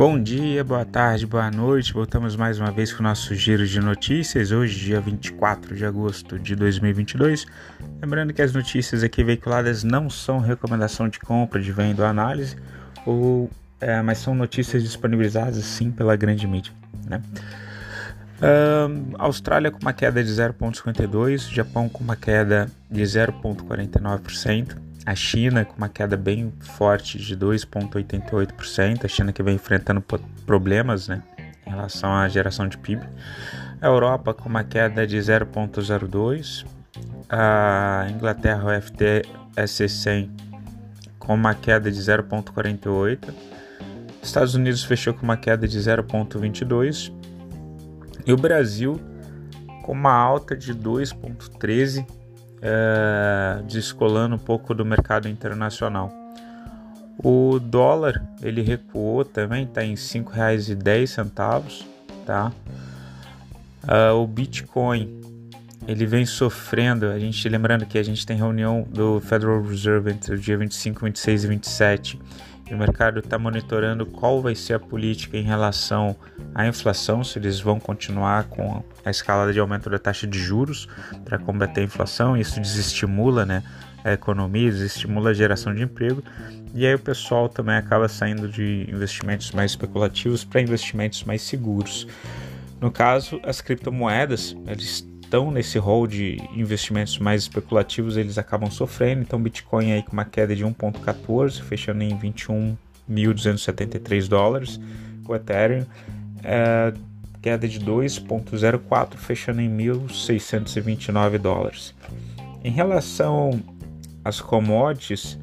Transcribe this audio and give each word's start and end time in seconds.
Bom 0.00 0.18
dia, 0.18 0.64
boa 0.64 0.82
tarde, 0.82 1.26
boa 1.26 1.50
noite. 1.50 1.92
Voltamos 1.92 2.34
mais 2.34 2.58
uma 2.58 2.70
vez 2.70 2.90
com 2.90 3.00
o 3.00 3.02
nosso 3.02 3.34
giro 3.34 3.66
de 3.66 3.80
notícias. 3.80 4.50
Hoje, 4.50 4.80
dia 4.80 4.98
24 4.98 5.76
de 5.76 5.84
agosto 5.84 6.38
de 6.38 6.56
2022. 6.56 7.46
Lembrando 8.00 8.32
que 8.32 8.40
as 8.40 8.50
notícias 8.50 9.04
aqui 9.04 9.22
veiculadas 9.22 9.84
não 9.84 10.08
são 10.08 10.38
recomendação 10.38 11.06
de 11.06 11.20
compra, 11.20 11.60
de 11.60 11.70
venda 11.70 12.04
ou 12.04 12.08
análise, 12.08 12.56
ou, 13.04 13.50
é, 13.78 14.00
mas 14.00 14.16
são 14.16 14.34
notícias 14.34 14.82
disponibilizadas 14.82 15.62
sim 15.66 15.90
pela 15.90 16.16
grande 16.16 16.46
mídia. 16.46 16.72
Né? 17.06 17.20
Uh, 18.38 19.16
Austrália 19.18 19.70
com 19.70 19.82
uma 19.82 19.92
queda 19.92 20.24
de 20.24 20.30
0,52, 20.30 21.52
Japão 21.52 21.90
com 21.90 22.02
uma 22.02 22.16
queda 22.16 22.70
de 22.90 23.02
0,49%. 23.02 24.89
A 25.06 25.14
China 25.14 25.64
com 25.64 25.76
uma 25.76 25.88
queda 25.88 26.16
bem 26.16 26.52
forte 26.60 27.18
de 27.18 27.36
2,88%, 27.36 29.04
a 29.04 29.08
China 29.08 29.32
que 29.32 29.42
vem 29.42 29.54
enfrentando 29.54 30.04
problemas 30.44 31.08
né, 31.08 31.22
em 31.66 31.70
relação 31.70 32.12
à 32.12 32.28
geração 32.28 32.68
de 32.68 32.76
PIB. 32.76 33.02
A 33.80 33.86
Europa 33.86 34.34
com 34.34 34.48
uma 34.48 34.62
queda 34.62 35.06
de 35.06 35.16
0,02%, 35.16 36.66
a 37.28 38.06
Inglaterra, 38.10 38.64
o 38.64 38.82
FTSE 38.82 39.88
100 39.88 40.30
com 41.18 41.34
uma 41.34 41.54
queda 41.54 41.90
de 41.90 41.98
0,48%, 41.98 43.32
Estados 44.22 44.54
Unidos 44.54 44.84
fechou 44.84 45.14
com 45.14 45.22
uma 45.22 45.36
queda 45.36 45.66
de 45.66 45.78
0,22% 45.78 47.12
e 48.26 48.32
o 48.32 48.36
Brasil 48.36 49.00
com 49.82 49.92
uma 49.92 50.12
alta 50.12 50.54
de 50.54 50.74
2,13% 50.74 52.19
é, 52.62 53.62
descolando 53.64 54.34
um 54.34 54.38
pouco 54.38 54.74
do 54.74 54.84
mercado 54.84 55.28
internacional. 55.28 56.12
O 57.22 57.58
dólar 57.58 58.22
ele 58.42 58.62
recuou 58.62 59.24
também, 59.24 59.64
está 59.64 59.84
em 59.84 59.90
R$ 59.90 59.96
5,10, 59.96 61.84
tá? 62.24 62.52
Uh, 63.84 64.14
o 64.14 64.26
Bitcoin 64.26 65.20
ele 65.88 66.06
vem 66.06 66.24
sofrendo, 66.24 67.06
a 67.06 67.18
gente 67.18 67.48
lembrando 67.48 67.84
que 67.84 67.98
a 67.98 68.02
gente 68.02 68.24
tem 68.24 68.36
reunião 68.36 68.86
do 68.88 69.20
Federal 69.20 69.62
Reserve 69.62 70.10
entre 70.10 70.34
o 70.34 70.38
dia 70.38 70.56
25, 70.56 71.04
26 71.04 71.44
e 71.44 71.46
27 71.46 72.16
e 72.16 72.20
o 72.74 72.78
mercado 72.78 73.20
está 73.20 73.38
monitorando 73.38 74.06
qual 74.06 74.40
vai 74.40 74.54
ser 74.54 74.74
a 74.74 74.78
política 74.78 75.36
em 75.36 75.42
relação 75.42 76.16
à 76.54 76.66
inflação, 76.66 77.24
se 77.24 77.38
eles 77.38 77.60
vão 77.60 77.80
continuar 77.80 78.44
com 78.44 78.82
a 79.04 79.10
escalada 79.10 79.52
de 79.52 79.58
aumento 79.58 79.90
da 79.90 79.98
taxa 79.98 80.26
de 80.26 80.38
juros 80.38 80.88
para 81.24 81.38
combater 81.38 81.80
a 81.80 81.84
inflação. 81.84 82.36
Isso 82.36 82.60
desestimula 82.60 83.44
né, 83.44 83.62
a 84.04 84.12
economia, 84.12 84.70
desestimula 84.70 85.30
a 85.30 85.34
geração 85.34 85.74
de 85.74 85.82
emprego. 85.82 86.22
E 86.74 86.86
aí 86.86 86.94
o 86.94 86.98
pessoal 86.98 87.48
também 87.48 87.74
acaba 87.74 88.08
saindo 88.08 88.48
de 88.48 88.86
investimentos 88.88 89.50
mais 89.50 89.72
especulativos 89.72 90.44
para 90.44 90.60
investimentos 90.60 91.24
mais 91.24 91.42
seguros. 91.42 92.06
No 92.80 92.90
caso, 92.90 93.40
as 93.42 93.60
criptomoedas, 93.60 94.56
eles 94.66 95.09
estão 95.30 95.52
nesse 95.52 95.78
rol 95.78 96.08
de 96.08 96.38
investimentos 96.56 97.20
mais 97.20 97.42
especulativos, 97.42 98.16
eles 98.16 98.36
acabam 98.36 98.68
sofrendo. 98.68 99.22
Então, 99.22 99.40
Bitcoin 99.40 99.92
aí 99.92 100.02
com 100.02 100.12
uma 100.12 100.24
queda 100.24 100.56
de 100.56 100.64
1,14, 100.64 101.62
fechando 101.62 102.02
em 102.02 102.18
21.273 102.18 104.26
dólares. 104.26 104.80
O 105.28 105.36
Ethereum, 105.36 105.86
é, 106.42 106.92
queda 107.40 107.68
de 107.68 107.78
2,04, 107.78 109.14
fechando 109.14 109.60
em 109.60 109.70
1.629 109.70 111.38
dólares. 111.38 111.94
Em 112.64 112.72
relação 112.72 113.62
às 114.24 114.40
commodities, 114.40 115.38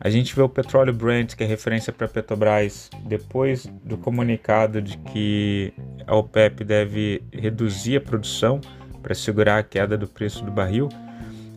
a 0.00 0.10
gente 0.10 0.34
vê 0.34 0.42
o 0.42 0.48
petróleo 0.48 0.92
Brent, 0.92 1.36
que 1.36 1.44
é 1.44 1.46
referência 1.46 1.92
para 1.92 2.08
Petrobras, 2.08 2.90
depois 3.04 3.64
do 3.84 3.96
comunicado 3.96 4.82
de 4.82 4.98
que 4.98 5.72
a 6.04 6.16
OPEP 6.16 6.64
deve 6.64 7.22
reduzir 7.32 7.98
a 7.98 8.00
produção 8.00 8.60
para 9.08 9.14
segurar 9.14 9.56
a 9.56 9.62
queda 9.62 9.96
do 9.96 10.06
preço 10.06 10.44
do 10.44 10.50
barril, 10.50 10.90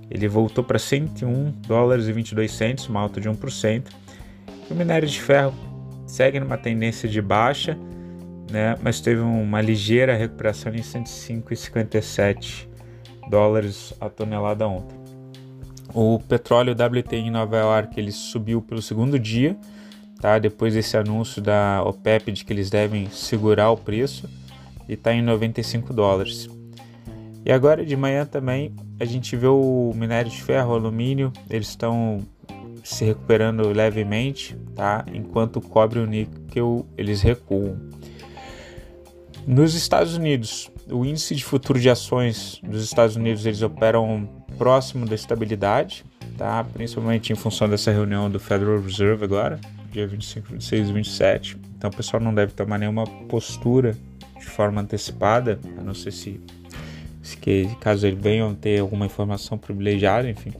ele 0.09 0.25
voltou 0.25 0.63
para 0.63 0.79
101 0.79 1.51
dólares 1.67 2.07
e 2.07 2.13
22 2.13 2.49
centos, 2.49 2.87
uma 2.87 3.01
alta 3.01 3.19
de 3.19 3.29
1%. 3.29 3.87
E 4.69 4.73
o 4.73 4.75
minério 4.75 5.05
de 5.05 5.21
ferro 5.21 5.53
segue 6.07 6.39
numa 6.39 6.57
tendência 6.57 7.09
de 7.09 7.21
baixa, 7.21 7.77
né, 8.49 8.77
mas 8.81 9.01
teve 9.01 9.19
uma 9.19 9.59
ligeira 9.59 10.15
recuperação 10.15 10.73
em 10.73 10.79
105,57 10.79 12.69
dólares 13.29 13.93
a 13.99 14.09
tonelada 14.09 14.65
ontem. 14.65 14.97
O 15.93 16.19
petróleo 16.19 16.71
WTI 16.71 17.17
em 17.17 17.31
Nova 17.31 17.57
York 17.57 17.99
ele 17.99 18.13
subiu 18.13 18.61
pelo 18.61 18.81
segundo 18.81 19.19
dia, 19.19 19.57
tá? 20.21 20.39
depois 20.39 20.73
desse 20.73 20.95
anúncio 20.95 21.41
da 21.41 21.83
OPEP 21.83 22.31
de 22.31 22.45
que 22.45 22.53
eles 22.53 22.69
devem 22.69 23.09
segurar 23.09 23.71
o 23.71 23.77
preço, 23.77 24.29
e 24.87 24.93
está 24.93 25.13
em 25.13 25.21
95 25.21 25.93
dólares. 25.93 26.47
E 27.45 27.51
agora 27.51 27.85
de 27.85 27.95
manhã 27.95 28.25
também 28.25 28.73
a 28.99 29.05
gente 29.05 29.35
vê 29.35 29.47
o 29.47 29.91
minério 29.95 30.29
de 30.29 30.41
ferro, 30.41 30.73
alumínio, 30.73 31.33
eles 31.49 31.69
estão 31.69 32.19
se 32.83 33.05
recuperando 33.05 33.67
levemente, 33.69 34.55
tá? 34.75 35.05
Enquanto 35.13 35.57
o 35.57 35.61
cobre 35.61 35.99
e 35.99 36.03
o 36.03 36.05
níquel 36.05 36.85
eles 36.97 37.21
recuam. 37.21 37.77
Nos 39.45 39.73
Estados 39.73 40.15
Unidos, 40.15 40.69
o 40.89 41.03
índice 41.03 41.35
de 41.35 41.43
futuro 41.43 41.79
de 41.79 41.89
ações 41.89 42.59
dos 42.63 42.83
Estados 42.83 43.15
Unidos 43.15 43.45
eles 43.45 43.61
operam 43.61 44.29
próximo 44.57 45.05
da 45.05 45.15
estabilidade, 45.15 46.05
tá? 46.37 46.63
Principalmente 46.63 47.33
em 47.33 47.35
função 47.35 47.67
dessa 47.67 47.91
reunião 47.91 48.29
do 48.29 48.39
Federal 48.39 48.79
Reserve 48.79 49.23
agora, 49.23 49.59
dia 49.91 50.07
25, 50.07 50.49
26 50.51 50.89
e 50.89 50.93
27. 50.93 51.57
Então 51.77 51.89
o 51.89 51.95
pessoal 51.95 52.21
não 52.21 52.33
deve 52.33 52.53
tomar 52.53 52.77
nenhuma 52.77 53.05
postura 53.27 53.97
de 54.39 54.45
forma 54.45 54.81
antecipada, 54.81 55.59
a 55.77 55.81
não 55.81 55.93
ser 55.93 56.11
se 56.11 56.39
que 57.39 57.67
caso 57.79 58.07
eles 58.07 58.19
venham 58.19 58.53
ter 58.55 58.79
alguma 58.79 59.05
informação 59.05 59.57
privilegiada, 59.57 60.29
enfim. 60.29 60.53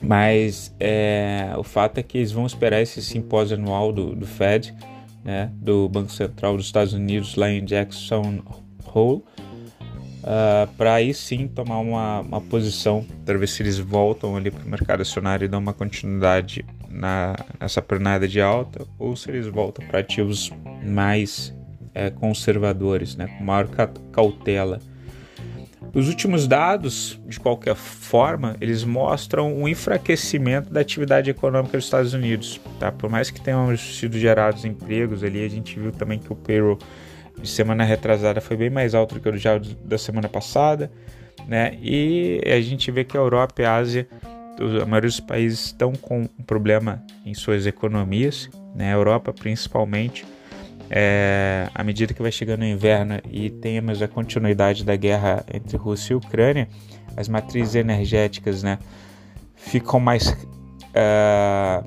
Mas 0.00 0.74
é, 0.78 1.52
o 1.56 1.62
fato 1.62 1.98
é 1.98 2.02
que 2.02 2.18
eles 2.18 2.32
vão 2.32 2.44
esperar 2.44 2.80
esse 2.80 3.02
simpósio 3.02 3.56
anual 3.56 3.92
do, 3.92 4.14
do 4.14 4.26
Fed, 4.26 4.74
né, 5.24 5.50
do 5.54 5.88
Banco 5.88 6.12
Central 6.12 6.56
dos 6.56 6.66
Estados 6.66 6.92
Unidos, 6.92 7.36
lá 7.36 7.50
em 7.50 7.64
Jackson 7.64 8.40
Hole, 8.84 9.22
uh, 10.24 10.70
para 10.76 10.94
aí 10.94 11.14
sim 11.14 11.48
tomar 11.48 11.78
uma, 11.78 12.20
uma 12.20 12.40
posição 12.40 13.04
para 13.24 13.38
ver 13.38 13.48
se 13.48 13.62
eles 13.62 13.78
voltam 13.78 14.36
ali 14.36 14.50
para 14.50 14.62
o 14.62 14.68
mercado 14.68 15.00
acionário 15.00 15.46
e 15.46 15.48
dão 15.48 15.60
uma 15.60 15.72
continuidade 15.72 16.64
na, 16.90 17.34
nessa 17.58 17.80
pernada 17.80 18.28
de 18.28 18.40
alta 18.40 18.86
ou 18.98 19.16
se 19.16 19.30
eles 19.30 19.46
voltam 19.46 19.86
para 19.86 20.00
ativos 20.00 20.52
mais 20.84 21.54
é, 21.94 22.10
conservadores, 22.10 23.16
né, 23.16 23.26
com 23.38 23.44
maior 23.44 23.68
cautela. 24.12 24.78
Os 25.94 26.08
últimos 26.08 26.48
dados, 26.48 27.20
de 27.24 27.38
qualquer 27.38 27.76
forma, 27.76 28.56
eles 28.60 28.82
mostram 28.82 29.54
um 29.54 29.68
enfraquecimento 29.68 30.72
da 30.72 30.80
atividade 30.80 31.30
econômica 31.30 31.76
dos 31.76 31.84
Estados 31.84 32.12
Unidos. 32.12 32.60
Tá? 32.80 32.90
Por 32.90 33.08
mais 33.08 33.30
que 33.30 33.40
tenham 33.40 33.74
sido 33.76 34.18
gerados 34.18 34.64
empregos 34.64 35.22
ali, 35.22 35.44
a 35.44 35.48
gente 35.48 35.78
viu 35.78 35.92
também 35.92 36.18
que 36.18 36.32
o 36.32 36.34
payroll 36.34 36.78
de 37.40 37.48
semana 37.48 37.84
retrasada 37.84 38.40
foi 38.40 38.56
bem 38.56 38.70
mais 38.70 38.92
alto 38.92 39.14
do 39.14 39.20
que 39.20 39.28
o 39.28 39.36
já 39.36 39.60
da 39.84 39.96
semana 39.96 40.28
passada. 40.28 40.90
Né? 41.46 41.78
E 41.80 42.40
a 42.44 42.60
gente 42.60 42.90
vê 42.90 43.04
que 43.04 43.16
a 43.16 43.20
Europa 43.20 43.62
e 43.62 43.64
a 43.64 43.76
Ásia, 43.76 44.08
a 44.82 44.86
maioria 44.86 45.08
dos 45.08 45.20
países 45.20 45.66
estão 45.66 45.92
com 45.92 46.22
um 46.22 46.44
problema 46.44 47.04
em 47.24 47.34
suas 47.34 47.66
economias, 47.66 48.50
né? 48.74 48.92
a 48.92 48.96
Europa 48.96 49.32
principalmente 49.32 50.24
é, 50.90 51.68
à 51.74 51.82
medida 51.82 52.12
que 52.12 52.22
vai 52.22 52.30
chegando 52.32 52.62
o 52.62 52.64
inverno 52.64 53.20
e 53.30 53.50
temos 53.50 54.02
a 54.02 54.08
continuidade 54.08 54.84
da 54.84 54.96
guerra 54.96 55.44
entre 55.52 55.76
Rússia 55.76 56.12
e 56.12 56.16
Ucrânia, 56.16 56.68
as 57.16 57.28
matrizes 57.28 57.74
energéticas 57.74 58.62
né, 58.62 58.78
ficam 59.54 59.98
mais 59.98 60.36
é, 60.92 61.82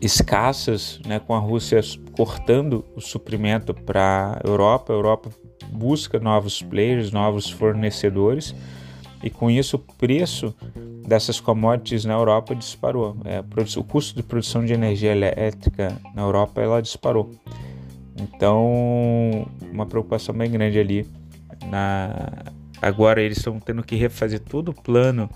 escassas, 0.00 1.00
né, 1.06 1.18
com 1.18 1.34
a 1.34 1.38
Rússia 1.38 1.80
cortando 2.16 2.84
o 2.94 3.00
suprimento 3.00 3.72
para 3.72 4.40
a 4.42 4.48
Europa. 4.48 4.92
A 4.92 4.96
Europa 4.96 5.30
busca 5.70 6.18
novos 6.18 6.62
players, 6.62 7.10
novos 7.10 7.50
fornecedores, 7.50 8.54
e 9.22 9.30
com 9.30 9.50
isso 9.50 9.76
o 9.76 9.78
preço 9.78 10.54
dessas 11.06 11.40
commodities 11.40 12.04
na 12.04 12.14
Europa 12.14 12.54
disparou. 12.54 13.16
É, 13.24 13.42
o 13.78 13.84
custo 13.84 14.14
de 14.14 14.22
produção 14.22 14.64
de 14.64 14.72
energia 14.72 15.12
elétrica 15.12 15.96
na 16.14 16.22
Europa 16.22 16.60
ela 16.60 16.80
disparou. 16.80 17.30
Então, 18.16 19.48
uma 19.72 19.86
preocupação 19.86 20.34
bem 20.34 20.50
grande 20.50 20.78
ali. 20.78 21.06
Na... 21.70 22.30
Agora 22.80 23.22
eles 23.22 23.38
estão 23.38 23.58
tendo 23.58 23.82
que 23.82 23.96
refazer 23.96 24.40
todo 24.40 24.70
o 24.70 24.74
plano 24.74 25.30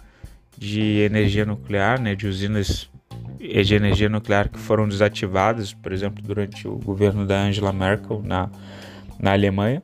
de 0.56 1.00
energia 1.00 1.44
nuclear, 1.44 2.00
né, 2.00 2.14
de 2.14 2.26
usinas 2.26 2.90
de 3.38 3.74
energia 3.74 4.08
nuclear 4.08 4.48
que 4.48 4.58
foram 4.58 4.88
desativadas, 4.88 5.72
por 5.72 5.92
exemplo, 5.92 6.22
durante 6.22 6.66
o 6.66 6.76
governo 6.76 7.24
da 7.24 7.40
Angela 7.40 7.72
Merkel 7.72 8.20
na, 8.24 8.50
na 9.18 9.32
Alemanha, 9.32 9.82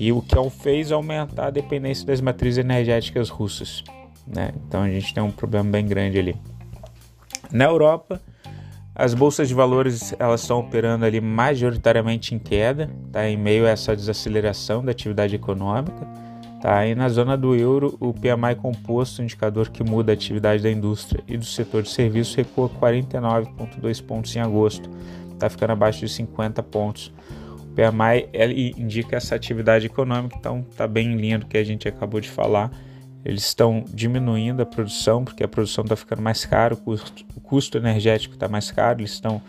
e 0.00 0.10
o 0.10 0.22
que 0.22 0.34
fez 0.50 0.90
aumentar 0.90 1.48
a 1.48 1.50
dependência 1.50 2.06
das 2.06 2.20
matrizes 2.20 2.58
energéticas 2.58 3.28
russas. 3.28 3.84
Né? 4.26 4.52
Então 4.66 4.82
a 4.82 4.88
gente 4.88 5.12
tem 5.12 5.22
um 5.22 5.30
problema 5.30 5.70
bem 5.70 5.86
grande 5.86 6.18
ali. 6.18 6.36
Na 7.50 7.64
Europa, 7.64 8.20
As 8.94 9.14
bolsas 9.14 9.48
de 9.48 9.54
valores 9.54 10.14
elas 10.18 10.42
estão 10.42 10.60
operando 10.60 11.06
ali 11.06 11.18
majoritariamente 11.18 12.34
em 12.34 12.38
queda, 12.38 12.90
tá? 13.10 13.26
em 13.26 13.38
meio 13.38 13.66
a 13.66 13.70
essa 13.70 13.96
desaceleração 13.96 14.84
da 14.84 14.90
atividade 14.90 15.34
econômica. 15.34 16.06
Tá? 16.60 16.86
E 16.86 16.94
na 16.94 17.08
zona 17.08 17.36
do 17.36 17.56
euro, 17.56 17.96
o 17.98 18.12
PMI 18.12 18.54
composto, 18.60 19.22
indicador 19.22 19.70
que 19.70 19.82
muda 19.82 20.12
a 20.12 20.14
atividade 20.14 20.62
da 20.62 20.70
indústria 20.70 21.24
e 21.26 21.38
do 21.38 21.44
setor 21.44 21.82
de 21.82 21.88
serviços, 21.88 22.34
recua 22.34 22.68
49,2 22.68 24.04
pontos 24.04 24.36
em 24.36 24.40
agosto, 24.40 24.88
está 25.32 25.48
ficando 25.48 25.72
abaixo 25.72 26.00
de 26.00 26.08
50 26.10 26.62
pontos. 26.62 27.12
O 27.60 27.74
PMI 27.74 28.74
indica 28.76 29.16
essa 29.16 29.34
atividade 29.34 29.86
econômica, 29.86 30.36
então 30.38 30.66
está 30.70 30.86
bem 30.86 31.12
em 31.12 31.16
linha 31.16 31.38
do 31.38 31.46
que 31.46 31.56
a 31.56 31.64
gente 31.64 31.88
acabou 31.88 32.20
de 32.20 32.28
falar. 32.28 32.70
Eles 33.24 33.44
estão 33.44 33.84
diminuindo 33.88 34.62
a 34.62 34.66
produção, 34.66 35.24
porque 35.24 35.44
a 35.44 35.48
produção 35.48 35.84
está 35.84 35.94
ficando 35.94 36.20
mais 36.20 36.44
cara, 36.44 36.74
o 36.74 36.76
custo, 36.76 37.24
o 37.36 37.40
custo 37.40 37.78
energético 37.78 38.34
está 38.34 38.48
mais 38.48 38.70
caro, 38.70 39.00
eles 39.00 39.12
estão 39.12 39.40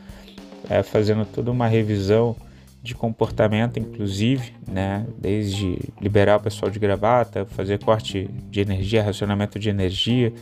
é, 0.70 0.84
fazendo 0.84 1.26
toda 1.26 1.50
uma 1.52 1.68
revisão 1.68 2.36
de 2.84 2.94
comportamento, 2.94 3.80
inclusive, 3.80 4.54
né, 4.68 5.06
desde 5.18 5.80
liberar 6.02 6.38
o 6.38 6.42
pessoal 6.42 6.70
de 6.70 6.78
gravata, 6.78 7.46
fazer 7.46 7.80
corte 7.80 8.30
de 8.52 8.60
energia, 8.60 9.02
racionamento 9.02 9.58
de 9.58 9.70
energia, 9.70 10.34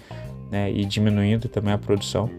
né, 0.49 0.71
e 0.71 0.83
diminuindo 0.83 1.47
também 1.47 1.71
a 1.71 1.77
produção. 1.77 2.29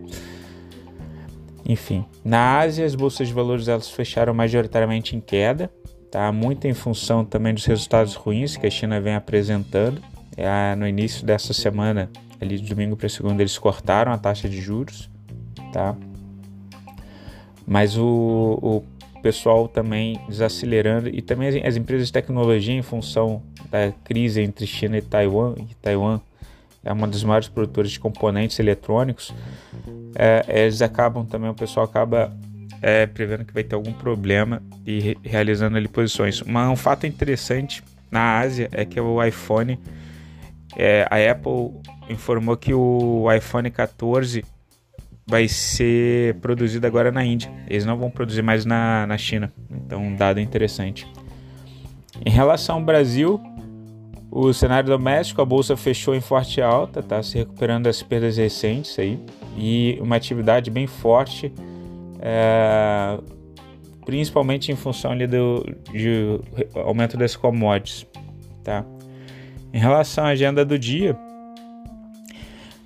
Enfim, 1.64 2.04
na 2.24 2.58
Ásia 2.58 2.84
as 2.84 2.94
bolsas 2.94 3.28
de 3.28 3.34
valores 3.34 3.68
elas 3.68 3.88
fecharam 3.88 4.34
majoritariamente 4.34 5.14
em 5.14 5.20
queda, 5.20 5.70
tá? 6.10 6.30
Muito 6.32 6.66
em 6.66 6.74
função 6.74 7.24
também 7.24 7.54
dos 7.54 7.64
resultados 7.64 8.14
ruins 8.14 8.56
que 8.56 8.66
a 8.66 8.70
China 8.70 9.00
vem 9.00 9.14
apresentando. 9.14 10.02
É, 10.37 10.75
no 10.75 10.87
início 10.87 11.25
dessa 11.25 11.52
semana, 11.52 12.11
ali 12.40 12.58
de 12.58 12.69
domingo 12.69 12.96
para 12.96 13.08
segunda, 13.08 13.43
eles 13.43 13.58
cortaram 13.58 14.12
a 14.12 14.19
taxa 14.19 14.49
de 14.49 14.61
juros, 14.61 15.11
tá? 15.73 15.94
Mas 17.67 17.96
o, 17.96 18.58
o 18.62 18.84
pessoal 19.23 19.69
também 19.69 20.20
desacelerando 20.29 21.08
e 21.08 21.23
também 21.23 21.49
as, 21.49 21.55
as, 21.67 21.76
empresas 21.76 22.08
de 22.08 22.12
tecnologia 22.12 22.75
em 22.75 22.82
função 22.82 23.43
da 23.70 23.93
crise 24.05 24.43
entre 24.43 24.67
China 24.67 24.99
e 24.99 25.02
Taiwan, 25.02 25.55
e 25.58 25.75
Taiwan 25.76 26.20
é 26.84 26.93
uma 26.93 27.06
das 27.06 27.23
maiores 27.23 27.49
produtoras 27.49 27.93
de 27.93 28.00
componentes 28.00 28.58
eletrônicos, 28.58 29.32
é, 30.14 30.44
eles 30.49 30.82
acabam 30.82 31.25
também, 31.25 31.49
o 31.49 31.55
pessoal 31.55 31.87
acaba 31.87 32.37
é, 32.82 33.06
prevendo 33.06 33.44
que 33.44 33.55
vai 33.55 33.62
ter 33.62 33.76
algum 33.76 33.93
problema 33.93 34.61
e 34.84 34.99
re 34.99 35.19
realizando 35.23 35.76
ali 35.76 35.87
posições. 35.87 36.43
Um 36.43 36.76
fato 36.76 37.06
interessante 37.06 37.82
na 38.11 38.40
Ásia 38.40 38.69
é 38.73 38.84
que 38.84 39.00
o 39.00 39.23
iPhone, 39.23 39.79
é, 40.76 41.06
a 41.10 41.30
Apple 41.30 41.80
informou 42.08 42.56
que 42.56 42.72
o 42.72 43.30
iPhone 43.32 43.70
14 43.70 44.44
vai 45.26 45.48
ser 45.48 46.34
produzido 46.36 46.86
agora 46.86 47.10
na 47.10 47.24
Índia. 47.24 47.50
Eles 47.69 47.84
não 47.84 47.96
vão 47.96 48.10
produzir 48.10 48.42
mais 48.42 48.64
na, 48.64 49.06
na 49.06 49.16
China. 49.16 49.52
Então, 49.70 50.02
um 50.02 50.14
dado 50.14 50.40
interessante. 50.40 51.06
Em 52.24 52.30
relação 52.30 52.76
ao 52.76 52.82
Brasil, 52.82 53.40
o 54.30 54.52
cenário 54.52 54.88
doméstico, 54.88 55.42
a 55.42 55.44
bolsa 55.44 55.76
fechou 55.76 56.14
em 56.14 56.20
forte 56.20 56.60
alta, 56.60 57.02
tá 57.02 57.22
se 57.22 57.38
recuperando 57.38 57.84
das 57.84 58.02
perdas 58.02 58.36
recentes 58.36 58.98
aí 58.98 59.19
e 59.56 59.98
uma 60.00 60.16
atividade 60.16 60.70
bem 60.70 60.86
forte, 60.86 61.52
é, 62.20 63.19
principalmente 64.04 64.72
em 64.72 64.76
função 64.76 65.12
ali 65.12 65.26
do 65.26 65.64
de 65.92 66.40
aumento 66.74 67.16
das 67.16 67.36
commodities, 67.36 68.06
tá? 68.64 68.84
Em 69.72 69.78
relação 69.78 70.24
à 70.24 70.28
agenda 70.28 70.64
do 70.64 70.78
dia, 70.78 71.16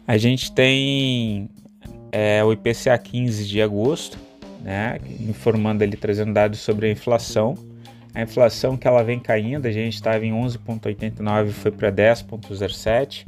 a 0.06 0.17
gente 0.17 0.53
tem 0.53 1.49
é, 2.12 2.44
o 2.44 2.53
IPCA 2.53 2.97
15 2.97 3.47
de 3.47 3.61
agosto, 3.61 4.19
né, 4.62 4.99
informando 5.21 5.83
ali 5.83 5.97
trazendo 5.97 6.33
dados 6.33 6.61
sobre 6.61 6.87
a 6.87 6.91
inflação 6.91 7.56
a 8.17 8.23
inflação 8.23 8.79
que 8.79 8.88
ela 8.88 9.05
vem 9.05 9.21
caindo, 9.21 9.67
a 9.67 9.71
gente 9.71 9.93
estava 9.93 10.25
em 10.25 10.33
11,89 10.33 11.50
foi 11.50 11.71
para 11.71 11.93
10,07. 11.93 13.27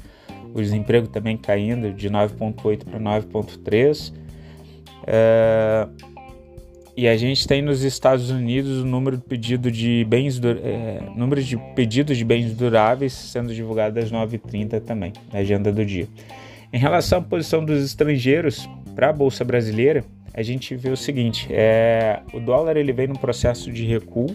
O 0.55 0.62
desemprego 0.62 1.06
também 1.06 1.37
caindo 1.37 1.93
de 1.93 2.08
9,8 2.08 2.87
para 2.87 2.99
9,3. 2.99 4.14
É, 5.06 5.87
e 6.98 7.06
a 7.06 7.16
gente 7.16 7.46
tem 7.46 7.62
nos 7.62 7.84
Estados 7.84 8.28
Unidos 8.28 8.78
o 8.82 8.84
número 8.84 9.16
de 9.16 9.22
pedido 9.22 9.70
de 9.70 10.04
bens 10.08 10.40
é, 10.42 11.00
número 11.14 11.40
de 11.40 11.56
pedidos 11.76 12.18
de 12.18 12.24
bens 12.24 12.52
duráveis 12.52 13.12
sendo 13.12 13.54
divulgado 13.54 14.00
às 14.00 14.10
9h30 14.10 14.80
também, 14.80 15.12
na 15.32 15.38
agenda 15.38 15.70
do 15.72 15.86
dia. 15.86 16.08
Em 16.72 16.78
relação 16.78 17.20
à 17.20 17.22
posição 17.22 17.64
dos 17.64 17.84
estrangeiros 17.84 18.68
para 18.96 19.10
a 19.10 19.12
Bolsa 19.12 19.44
Brasileira, 19.44 20.04
a 20.34 20.42
gente 20.42 20.74
vê 20.74 20.90
o 20.90 20.96
seguinte: 20.96 21.46
é, 21.52 22.18
o 22.34 22.40
dólar 22.40 22.76
ele 22.76 22.92
vem 22.92 23.06
num 23.06 23.14
processo 23.14 23.70
de 23.70 23.84
recuo 23.84 24.34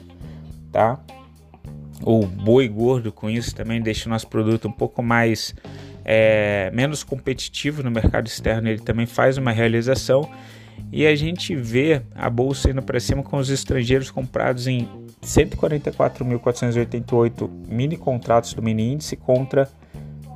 tá? 0.72 0.98
O 2.02 2.26
boi 2.26 2.70
gordo 2.70 3.12
com 3.12 3.30
isso 3.30 3.54
também 3.54 3.82
deixa 3.82 4.08
o 4.08 4.10
nosso 4.10 4.30
produto 4.30 4.70
um 4.70 4.72
pouco 4.72 5.04
mais 5.04 5.54
é, 6.06 6.72
menos 6.74 7.04
competitivo 7.04 7.84
no 7.84 7.92
mercado 7.92 8.26
externo. 8.26 8.70
Ele 8.70 8.80
também 8.80 9.06
faz 9.06 9.38
uma 9.38 9.52
realização 9.52 10.32
e 10.96 11.08
a 11.08 11.16
gente 11.16 11.56
vê 11.56 12.04
a 12.14 12.30
bolsa 12.30 12.70
indo 12.70 12.84
para 12.84 13.00
cima 13.00 13.24
com 13.24 13.38
os 13.38 13.50
estrangeiros 13.50 14.12
comprados 14.12 14.68
em 14.68 14.88
144.488 15.24 17.50
mini 17.68 17.98
contratos 17.98 18.54
do 18.54 18.62
mini 18.62 18.94
índice 18.94 19.16
contra 19.16 19.68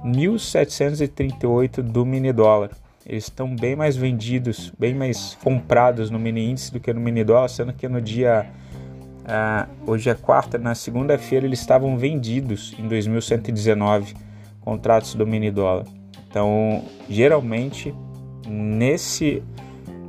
1.738 0.04 1.84
do 1.84 2.04
mini 2.04 2.34
dólar. 2.34 2.72
Eles 3.06 3.26
estão 3.26 3.56
bem 3.56 3.76
mais 3.76 3.96
vendidos, 3.96 4.74
bem 4.80 4.96
mais 4.96 5.38
comprados 5.44 6.10
no 6.10 6.18
mini 6.18 6.50
índice 6.50 6.74
do 6.74 6.80
que 6.80 6.92
no 6.92 7.00
mini 7.00 7.24
dólar, 7.24 7.50
sendo 7.50 7.72
que 7.72 7.88
no 7.88 8.02
dia 8.02 8.50
ah, 9.26 9.68
hoje 9.86 10.10
é 10.10 10.16
quarta, 10.16 10.58
na 10.58 10.74
segunda-feira 10.74 11.46
eles 11.46 11.60
estavam 11.60 12.00
vendidos 12.00 12.74
em 12.80 12.90
2.119 12.90 14.16
contratos 14.60 15.14
do 15.14 15.28
mini 15.28 15.52
dólar. 15.52 15.86
Então, 16.28 16.84
geralmente, 17.08 17.94
nesse 18.48 19.44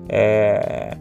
é, 0.08 0.96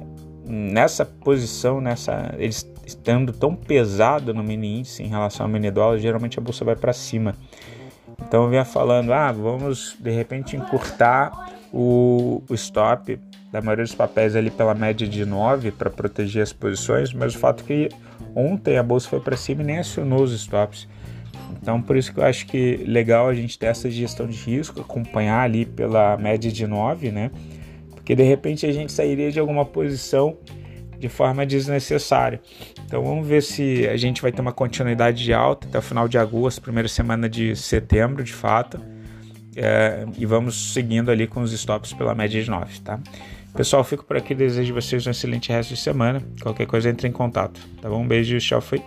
nessa 0.45 1.05
posição, 1.05 1.81
nessa 1.81 2.33
eles 2.37 2.69
estando 2.85 3.33
tão 3.33 3.55
pesado 3.55 4.33
no 4.33 4.43
mini 4.43 4.79
índice 4.79 5.03
em 5.03 5.07
relação 5.07 5.45
ao 5.45 5.51
mini 5.51 5.69
dólar, 5.69 5.99
geralmente 5.99 6.39
a 6.39 6.41
bolsa 6.41 6.63
vai 6.63 6.75
para 6.75 6.93
cima. 6.93 7.35
Então 8.21 8.43
eu 8.43 8.49
vinha 8.49 8.65
falando, 8.65 9.13
ah, 9.13 9.31
vamos 9.31 9.95
de 9.99 10.11
repente 10.11 10.55
encurtar 10.55 11.51
o, 11.71 12.41
o 12.49 12.53
stop 12.53 13.19
da 13.51 13.61
maioria 13.61 13.85
dos 13.85 13.95
papéis 13.95 14.35
ali 14.35 14.49
pela 14.49 14.73
média 14.73 15.07
de 15.07 15.25
9 15.25 15.71
para 15.71 15.89
proteger 15.89 16.43
as 16.43 16.51
posições, 16.51 17.13
mas 17.13 17.35
o 17.35 17.39
fato 17.39 17.63
é 17.63 17.67
que 17.67 17.89
ontem 18.35 18.77
a 18.77 18.83
bolsa 18.83 19.09
foi 19.09 19.19
para 19.19 19.37
cima 19.37 19.63
e 19.63 19.65
nem 19.65 19.79
acionou 19.79 20.23
os 20.23 20.31
stops. 20.33 20.87
Então, 21.61 21.81
por 21.81 21.95
isso 21.95 22.13
que 22.13 22.19
eu 22.19 22.25
acho 22.25 22.45
que 22.45 22.77
legal 22.85 23.27
a 23.27 23.33
gente 23.33 23.57
ter 23.57 23.67
essa 23.67 23.89
gestão 23.89 24.27
de 24.27 24.37
risco, 24.37 24.81
acompanhar 24.81 25.41
ali 25.41 25.65
pela 25.65 26.17
média 26.17 26.51
de 26.51 26.65
9, 26.65 27.11
né? 27.11 27.31
Porque 28.07 28.15
de 28.15 28.23
repente 28.23 28.65
a 28.65 28.71
gente 28.71 28.93
sairia 28.93 29.29
de 29.29 29.37
alguma 29.37 29.65
posição 29.65 30.37
de 30.97 31.09
forma 31.09 31.45
desnecessária. 31.45 32.39
Então 32.85 33.03
vamos 33.03 33.27
ver 33.27 33.43
se 33.43 33.85
a 33.85 33.97
gente 33.97 34.21
vai 34.21 34.31
ter 34.31 34.39
uma 34.39 34.53
continuidade 34.53 35.25
de 35.25 35.33
alta 35.33 35.67
até 35.67 35.77
o 35.77 35.81
final 35.81 36.07
de 36.07 36.17
agosto, 36.17 36.61
primeira 36.61 36.87
semana 36.87 37.27
de 37.27 37.53
setembro, 37.57 38.23
de 38.23 38.31
fato. 38.31 38.79
É, 39.57 40.05
e 40.17 40.25
vamos 40.25 40.71
seguindo 40.71 41.11
ali 41.11 41.27
com 41.27 41.41
os 41.41 41.51
stops 41.51 41.91
pela 41.91 42.15
média 42.15 42.41
de 42.41 42.49
9, 42.49 42.79
tá? 42.79 42.97
Pessoal, 43.53 43.83
fico 43.83 44.05
por 44.05 44.15
aqui. 44.15 44.33
Desejo 44.33 44.73
vocês 44.73 45.05
um 45.05 45.11
excelente 45.11 45.51
resto 45.51 45.73
de 45.73 45.79
semana. 45.81 46.23
Qualquer 46.41 46.65
coisa, 46.65 46.89
entre 46.89 47.09
em 47.09 47.11
contato. 47.11 47.59
Tá 47.81 47.89
bom? 47.89 48.03
Um 48.03 48.07
beijo. 48.07 48.37
Tchau. 48.37 48.61
Fui. 48.61 48.81